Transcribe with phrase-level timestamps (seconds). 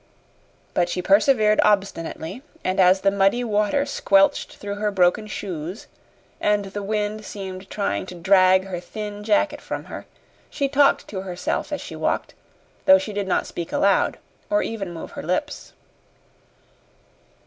[0.73, 5.85] But she persevered obstinately, and as the muddy water squelched through her broken shoes
[6.39, 10.07] and the wind seemed trying to drag her thin jacket from her,
[10.49, 12.33] she talked to herself as she walked,
[12.87, 14.17] though she did not speak aloud
[14.49, 15.71] or even move her lips.